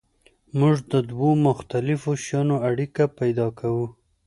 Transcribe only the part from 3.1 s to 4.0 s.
پیدا کوو.